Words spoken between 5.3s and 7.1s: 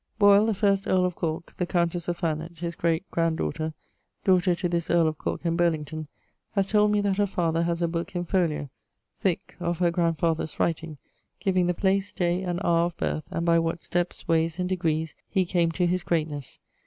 and Burlington, haz told me